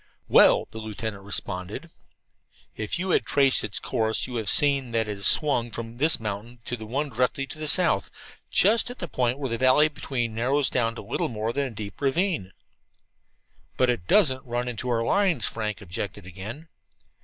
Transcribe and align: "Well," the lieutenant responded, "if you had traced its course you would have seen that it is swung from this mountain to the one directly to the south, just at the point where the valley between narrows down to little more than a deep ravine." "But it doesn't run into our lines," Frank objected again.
"Well," 0.27 0.67
the 0.71 0.79
lieutenant 0.79 1.21
responded, 1.21 1.91
"if 2.75 2.97
you 2.97 3.11
had 3.11 3.23
traced 3.23 3.63
its 3.63 3.77
course 3.77 4.25
you 4.25 4.33
would 4.33 4.39
have 4.39 4.49
seen 4.49 4.93
that 4.93 5.07
it 5.07 5.15
is 5.19 5.27
swung 5.27 5.69
from 5.69 5.99
this 5.99 6.19
mountain 6.19 6.59
to 6.65 6.75
the 6.75 6.87
one 6.87 7.09
directly 7.09 7.45
to 7.45 7.59
the 7.59 7.67
south, 7.67 8.09
just 8.49 8.89
at 8.89 8.97
the 8.97 9.07
point 9.07 9.37
where 9.37 9.47
the 9.51 9.59
valley 9.59 9.89
between 9.89 10.33
narrows 10.33 10.71
down 10.71 10.95
to 10.95 11.03
little 11.03 11.29
more 11.29 11.53
than 11.53 11.67
a 11.67 11.75
deep 11.75 12.01
ravine." 12.01 12.51
"But 13.77 13.91
it 13.91 14.07
doesn't 14.07 14.43
run 14.43 14.67
into 14.67 14.89
our 14.89 15.03
lines," 15.03 15.45
Frank 15.45 15.81
objected 15.81 16.25
again. 16.25 16.69